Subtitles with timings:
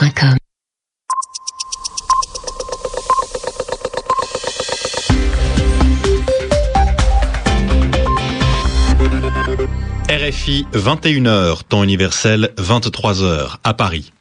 [0.00, 0.36] rfi.fr.com.
[10.08, 14.12] RFI 21h, temps universel 23h à Paris.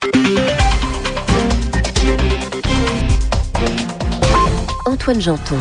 [4.85, 5.57] Antoine Janton.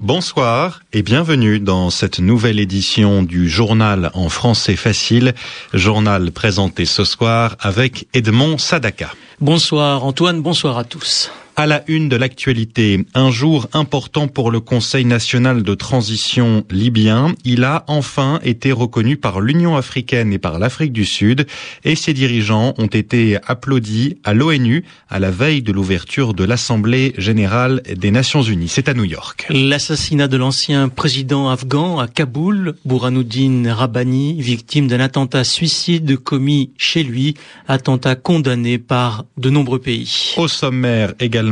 [0.00, 5.34] Bonsoir et bienvenue dans cette nouvelle édition du journal en français facile,
[5.74, 9.10] journal présenté ce soir avec Edmond Sadaka.
[9.42, 11.30] Bonsoir Antoine, bonsoir à tous.
[11.60, 17.34] À la une de l'actualité, un jour important pour le Conseil national de transition libyen.
[17.44, 21.46] Il a enfin été reconnu par l'Union africaine et par l'Afrique du Sud
[21.84, 27.12] et ses dirigeants ont été applaudis à l'ONU à la veille de l'ouverture de l'Assemblée
[27.18, 28.68] générale des Nations unies.
[28.68, 29.46] C'est à New York.
[29.50, 37.02] L'assassinat de l'ancien président afghan à Kaboul, Burhanuddin Rabbani, victime d'un attentat suicide commis chez
[37.02, 37.34] lui,
[37.68, 40.32] attentat condamné par de nombreux pays.
[40.38, 41.49] Au sommaire également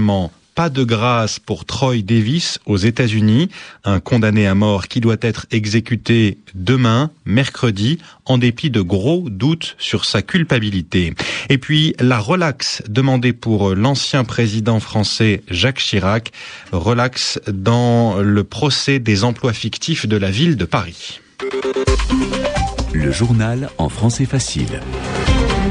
[0.58, 3.48] pas de grâce pour Troy Davis aux États-Unis,
[3.84, 9.76] un condamné à mort qui doit être exécuté demain, mercredi, en dépit de gros doutes
[9.78, 11.14] sur sa culpabilité.
[11.48, 16.32] Et puis la relaxe demandée pour l'ancien président français Jacques Chirac,
[16.72, 21.20] relaxe dans le procès des emplois fictifs de la ville de Paris.
[22.92, 24.80] Le journal en français facile.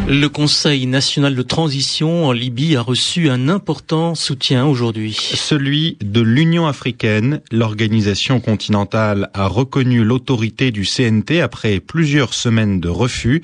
[0.08, 5.14] Le Conseil national de transition en Libye a reçu un important soutien aujourd'hui.
[5.14, 7.42] Celui de l'Union africaine.
[7.52, 13.44] L'organisation continentale a reconnu l'autorité du CNT après plusieurs semaines de refus.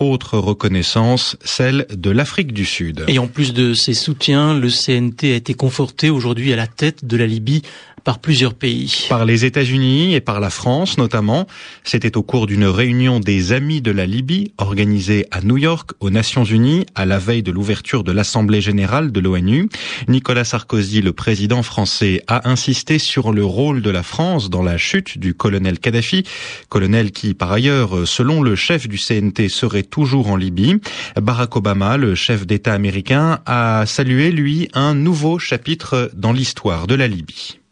[0.00, 3.04] Autre reconnaissance, celle de l'Afrique du Sud.
[3.06, 7.04] Et en plus de ces soutiens, le CNT a été conforté aujourd'hui à la tête
[7.04, 7.62] de la Libye
[8.04, 9.06] par plusieurs pays.
[9.08, 11.46] Par les États-Unis et par la France notamment.
[11.82, 16.10] C'était au cours d'une réunion des Amis de la Libye organisée à New York aux
[16.10, 19.68] Nations Unies à la veille de l'ouverture de l'Assemblée générale de l'ONU.
[20.06, 24.76] Nicolas Sarkozy, le président français, a insisté sur le rôle de la France dans la
[24.76, 26.24] chute du colonel Kadhafi,
[26.68, 30.80] colonel qui par ailleurs, selon le chef du CNT, serait toujours en Libye.
[31.14, 36.96] Barack Obama, le chef d'État américain, a salué, lui, un nouveau chapitre dans l'histoire de
[36.96, 37.63] la Libye.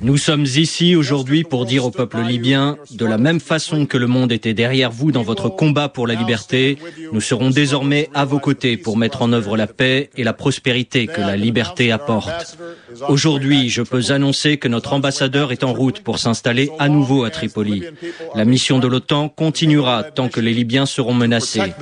[0.00, 4.06] Nous sommes ici aujourd'hui pour dire au peuple libyen, de la même façon que le
[4.06, 6.78] monde était derrière vous dans votre combat pour la liberté,
[7.12, 11.06] nous serons désormais à vos côtés pour mettre en œuvre la paix et la prospérité
[11.06, 12.56] que la liberté apporte.
[13.08, 17.30] Aujourd'hui, je peux annoncer que notre ambassadeur est en route pour s'installer à nouveau à
[17.30, 17.84] Tripoli.
[18.34, 21.72] La mission de l'OTAN continuera tant que les Libyens seront menacés.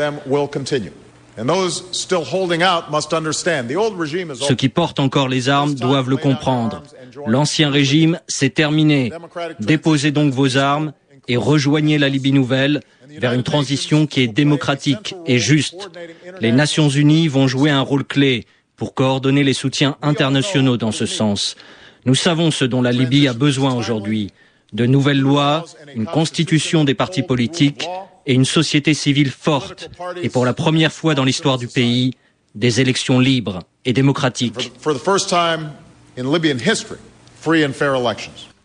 [4.41, 6.83] Ceux qui portent encore les armes doivent le comprendre.
[7.27, 9.13] L'ancien régime, c'est terminé.
[9.61, 10.93] Déposez donc vos armes
[11.29, 15.91] et rejoignez la Libye nouvelle vers une transition qui est démocratique et juste.
[16.41, 21.07] Les Nations Unies vont jouer un rôle clé pour coordonner les soutiens internationaux dans ce
[21.07, 21.57] sens.
[22.05, 24.33] Nous savons ce dont la Libye a besoin aujourd'hui.
[24.73, 25.65] De nouvelles lois,
[25.95, 27.89] une constitution des partis politiques,
[28.27, 29.89] et une société civile forte
[30.23, 32.13] et pour la première fois dans l'histoire du pays,
[32.55, 34.73] des élections libres et démocratiques.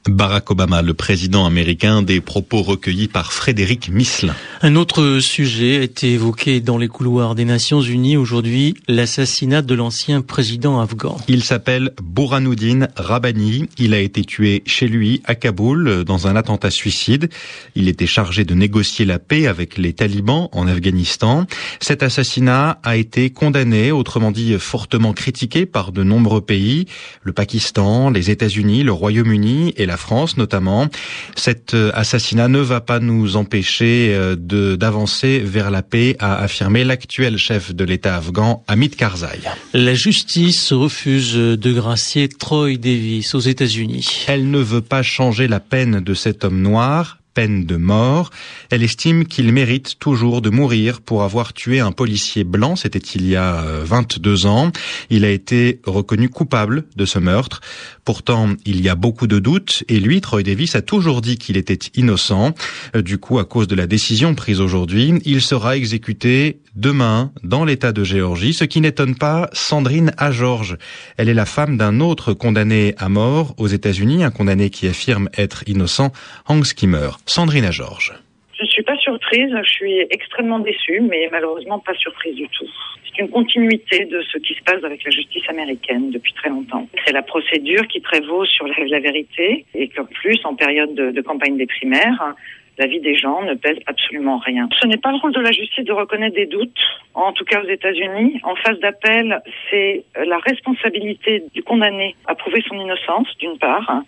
[0.07, 4.33] Barack Obama, le président américain, des propos recueillis par Frédéric Misselin.
[4.63, 9.75] Un autre sujet a été évoqué dans les couloirs des Nations Unies aujourd'hui, l'assassinat de
[9.75, 11.17] l'ancien président afghan.
[11.27, 13.69] Il s'appelle Burhanuddin Rabbani.
[13.77, 17.29] Il a été tué chez lui à Kaboul dans un attentat suicide.
[17.75, 21.45] Il était chargé de négocier la paix avec les talibans en Afghanistan.
[21.79, 26.87] Cet assassinat a été condamné, autrement dit fortement critiqué par de nombreux pays,
[27.21, 30.87] le Pakistan, les États-Unis, le Royaume-Uni et la France notamment.
[31.35, 37.37] Cet assassinat ne va pas nous empêcher de d'avancer vers la paix, a affirmé l'actuel
[37.37, 39.39] chef de l'État afghan, Hamid Karzai.
[39.73, 44.25] La justice refuse de gracier Troy Davis aux États-Unis.
[44.27, 48.29] Elle ne veut pas changer la peine de cet homme noir, peine de mort.
[48.69, 52.75] Elle estime qu'il mérite toujours de mourir pour avoir tué un policier blanc.
[52.75, 54.71] C'était il y a 22 ans.
[55.09, 57.61] Il a été reconnu coupable de ce meurtre.
[58.03, 61.57] Pourtant, il y a beaucoup de doutes et lui, Troy Davis, a toujours dit qu'il
[61.57, 62.53] était innocent.
[62.95, 67.91] Du coup, à cause de la décision prise aujourd'hui, il sera exécuté demain dans l'État
[67.91, 70.77] de Géorgie, ce qui n'étonne pas Sandrine George.
[71.17, 75.29] Elle est la femme d'un autre condamné à mort aux États-Unis, un condamné qui affirme
[75.37, 76.11] être innocent,
[76.47, 77.11] Hank Skimmer.
[77.25, 78.13] Sandrine George.
[78.61, 82.67] Je ne suis pas surprise, je suis extrêmement déçue, mais malheureusement pas surprise du tout.
[83.03, 86.87] C'est une continuité de ce qui se passe avec la justice américaine depuis très longtemps.
[87.03, 91.21] C'est la procédure qui prévaut sur la, vérité et qu'en plus, en période de, de
[91.21, 92.35] campagne des primaires,
[92.81, 94.67] la vie des gens ne pèse absolument rien.
[94.81, 96.83] Ce n'est pas le rôle de la justice de reconnaître des doutes,
[97.13, 98.39] en tout cas aux États-Unis.
[98.43, 99.39] En phase d'appel,
[99.69, 104.01] c'est la responsabilité du condamné à prouver son innocence, d'une part,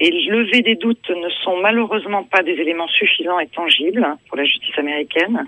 [0.00, 4.44] et lever des doutes ne sont malheureusement pas des éléments suffisants et tangibles pour la
[4.44, 5.46] justice américaine.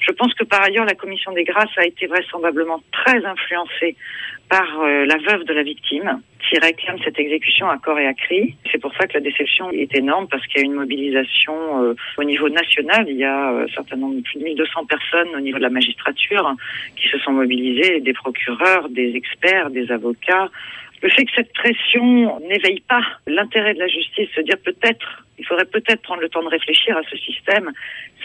[0.00, 3.96] Je pense que par ailleurs, la commission des grâces a été vraisemblablement très influencée
[4.48, 8.14] par euh, la veuve de la victime qui réclame cette exécution à corps et à
[8.14, 8.56] cri.
[8.72, 11.94] C'est pour ça que la déception est énorme parce qu'il y a une mobilisation euh,
[12.18, 13.04] au niveau national.
[13.08, 16.54] Il y a euh, certainement plus de 1200 personnes au niveau de la magistrature
[16.96, 20.48] qui se sont mobilisées, des procureurs, des experts, des avocats.
[21.02, 25.46] Le fait que cette pression n'éveille pas l'intérêt de la justice, se dire peut-être, il
[25.46, 27.70] faudrait peut-être prendre le temps de réfléchir à ce système,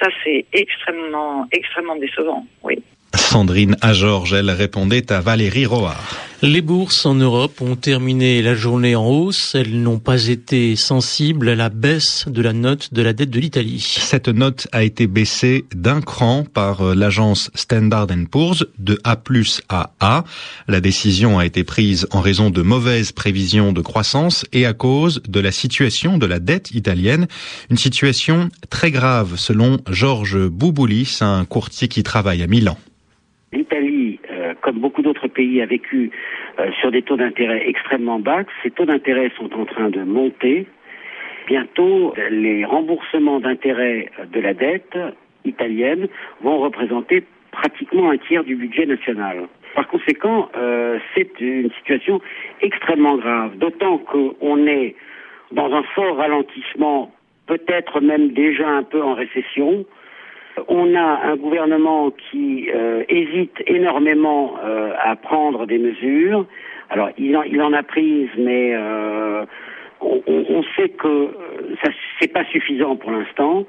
[0.01, 2.83] ça c'est extrêmement, extrêmement décevant, oui.
[3.36, 5.98] Sandrine Ajorge, elle répondait à Valérie Roard.
[6.42, 9.56] Les bourses en Europe ont terminé la journée en hausse.
[9.56, 13.40] Elles n'ont pas été sensibles à la baisse de la note de la dette de
[13.42, 13.98] l'Italie.
[14.00, 19.22] Cette note a été baissée d'un cran par euh, l'agence Standard Poor's de A+,
[19.68, 20.24] à A.
[20.70, 25.22] La décision a été prise en raison de mauvaises prévisions de croissance et à cause
[25.28, 27.28] de la situation de la dette italienne.
[27.70, 32.78] Une situation très grave selon Georges Bouboulis, un courtier qui travaille à Milan
[33.52, 36.12] l'Italie, euh, comme beaucoup d'autres pays, a vécu
[36.60, 38.44] euh, sur des taux d'intérêt extrêmement bas.
[38.64, 40.68] Ces taux d'intérêt sont en train de monter.
[41.48, 44.98] Bientôt, les remboursements d'intérêts de la dette
[45.46, 46.08] italienne
[46.42, 49.48] vont représenter pratiquement un tiers du budget national.
[49.76, 52.22] Par conséquent, euh, c'est une situation
[52.62, 54.96] extrêmement grave, d'autant qu'on est
[55.52, 57.14] dans un fort ralentissement,
[57.46, 59.86] peut-être même déjà un peu en récession,
[60.68, 66.46] on a un gouvernement qui euh, hésite énormément euh, à prendre des mesures.
[66.90, 69.46] Alors, il en, a prise, mais euh,
[70.02, 71.30] on, sait que
[71.84, 73.66] ça c'est pas suffisant pour l'instant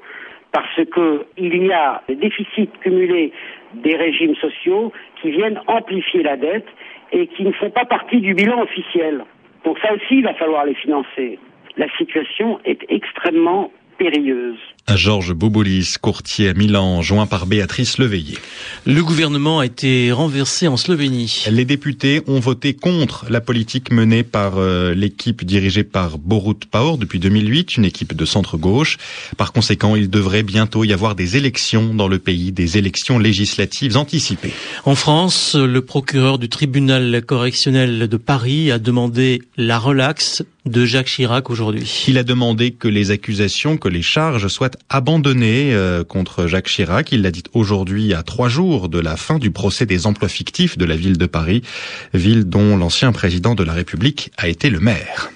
[0.51, 3.33] parce que il y a des déficits cumulés
[3.73, 6.67] des régimes sociaux qui viennent amplifier la dette
[7.11, 9.25] et qui ne font pas partie du bilan officiel.
[9.65, 11.39] Donc ça aussi, il va falloir les financer.
[11.75, 14.59] La situation est extrêmement périlleuse.
[14.95, 18.37] Georges Boboulis, courtier à Milan, joint par Béatrice Leveillé.
[18.85, 21.43] Le gouvernement a été renversé en Slovénie.
[21.51, 26.97] Les députés ont voté contre la politique menée par euh, l'équipe dirigée par Borut Pahor
[26.97, 28.97] depuis 2008, une équipe de centre-gauche.
[29.35, 33.97] Par conséquent, il devrait bientôt y avoir des élections dans le pays, des élections législatives
[33.97, 34.53] anticipées.
[34.85, 41.07] En France, le procureur du tribunal correctionnel de Paris a demandé la relaxe de Jacques
[41.07, 42.05] Chirac aujourd'hui.
[42.07, 47.11] Il a demandé que les accusations, que les charges soient abandonnées euh, contre Jacques Chirac.
[47.11, 50.77] Il l'a dit aujourd'hui à trois jours de la fin du procès des emplois fictifs
[50.77, 51.61] de la ville de Paris,
[52.13, 55.29] ville dont l'ancien président de la République a été le maire.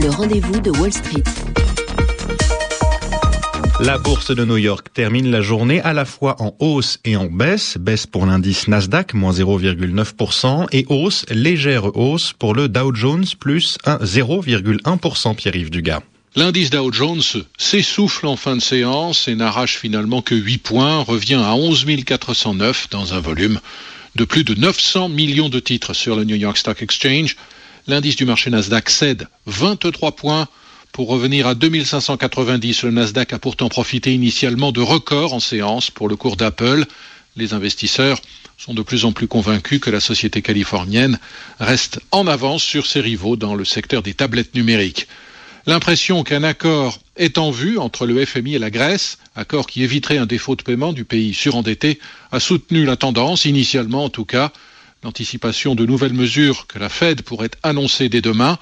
[0.00, 1.24] Le rendez-vous de Wall Street.
[3.82, 7.26] La bourse de New York termine la journée à la fois en hausse et en
[7.26, 7.78] baisse.
[7.78, 13.78] Baisse pour l'indice Nasdaq, moins 0,9%, et hausse, légère hausse pour le Dow Jones, plus
[13.86, 16.00] 0,1%, Pierre-Yves Dugas.
[16.36, 17.22] L'indice Dow Jones
[17.58, 22.88] s'essouffle en fin de séance et n'arrache finalement que 8 points, revient à 11 409
[22.90, 23.58] dans un volume
[24.14, 27.34] de plus de 900 millions de titres sur le New York Stock Exchange.
[27.88, 30.46] L'indice du marché Nasdaq cède 23 points
[30.92, 36.08] pour revenir à 2590, le Nasdaq a pourtant profité initialement de records en séance pour
[36.08, 36.84] le cours d'Apple.
[37.34, 38.20] Les investisseurs
[38.56, 41.18] sont de plus en plus convaincus que la société californienne
[41.58, 45.08] reste en avance sur ses rivaux dans le secteur des tablettes numériques.
[45.66, 50.16] L'impression qu'un accord est en vue entre le FMI et la Grèce, accord qui éviterait
[50.16, 51.98] un défaut de paiement du pays surendetté,
[52.32, 54.52] a soutenu la tendance, initialement en tout cas,
[55.02, 58.58] l'anticipation de nouvelles mesures que la Fed pourrait annoncer dès demain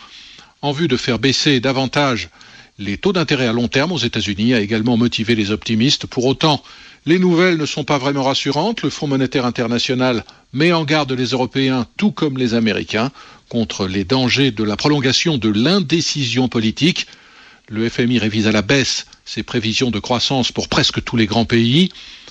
[0.61, 2.31] en vue de faire baisser davantage
[2.79, 6.07] les taux d'intérêt à long terme aux États-Unis a également motivé les optimistes.
[6.07, 6.63] Pour autant,
[7.07, 8.83] les nouvelles ne sont pas vraiment rassurantes.
[8.83, 13.11] Le Fonds monétaire international met en garde les Européens, tout comme les Américains,
[13.49, 17.07] contre les dangers de la prolongation de l'indécision politique.
[17.69, 21.45] Le FMI révise à la baisse ses prévisions de croissance pour presque tous les grands
[21.45, 21.91] pays.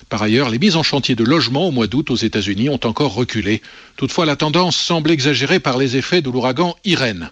[0.09, 3.13] Par ailleurs, les mises en chantier de logements au mois d'août aux États-Unis ont encore
[3.13, 3.61] reculé.
[3.97, 7.31] Toutefois, la tendance semble exagérée par les effets de l'ouragan Irène.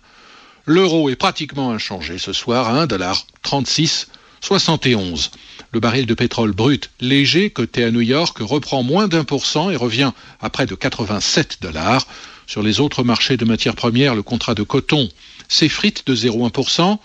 [0.67, 5.29] L'euro est pratiquement inchangé ce soir à 1,3671.
[5.71, 9.69] Le baril de pétrole brut léger coté à New York reprend moins d'un pour cent
[9.69, 12.07] et revient à près de 87 dollars.
[12.47, 15.07] Sur les autres marchés de matières premières, le contrat de coton
[15.49, 16.97] s'effrite de 0,1%,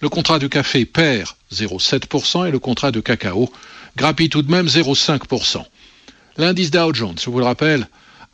[0.00, 3.50] le contrat de café perd 0,7% et le contrat de cacao
[3.96, 5.64] grappille tout de même 0,5%.
[6.36, 7.88] L'indice Dow Jones, je vous le rappelle,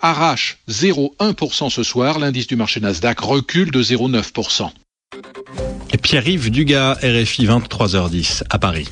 [0.04, 4.70] arrache 0,1% ce soir, l'indice du marché Nasdaq recule de 0,9%.
[5.92, 8.88] Et Pierre-Yves Dugas, RFI 23h10 à Paris.